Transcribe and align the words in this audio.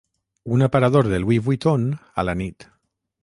Un 0.45 0.63
aparador 0.63 1.07
de 1.09 1.19
Louis 1.19 1.37
Vuitton 1.49 1.85
a 2.23 2.27
la 2.31 2.37
nit 2.43 2.65